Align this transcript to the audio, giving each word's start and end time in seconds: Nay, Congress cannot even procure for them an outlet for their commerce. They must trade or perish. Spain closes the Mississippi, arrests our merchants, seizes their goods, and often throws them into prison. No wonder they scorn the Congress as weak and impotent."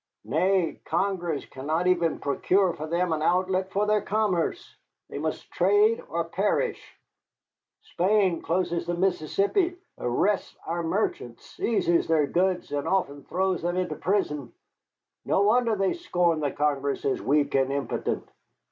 Nay, 0.25 0.79
Congress 0.83 1.45
cannot 1.45 1.85
even 1.85 2.17
procure 2.17 2.73
for 2.73 2.87
them 2.87 3.13
an 3.13 3.21
outlet 3.21 3.71
for 3.71 3.85
their 3.85 4.01
commerce. 4.01 4.75
They 5.11 5.19
must 5.19 5.51
trade 5.51 6.03
or 6.09 6.23
perish. 6.23 6.97
Spain 7.83 8.41
closes 8.41 8.87
the 8.87 8.95
Mississippi, 8.95 9.77
arrests 9.99 10.57
our 10.65 10.81
merchants, 10.81 11.45
seizes 11.45 12.07
their 12.07 12.25
goods, 12.25 12.71
and 12.71 12.87
often 12.87 13.25
throws 13.25 13.61
them 13.61 13.77
into 13.77 13.93
prison. 13.93 14.51
No 15.23 15.43
wonder 15.43 15.75
they 15.75 15.93
scorn 15.93 16.39
the 16.39 16.49
Congress 16.49 17.05
as 17.05 17.21
weak 17.21 17.53
and 17.53 17.71
impotent." 17.71 18.27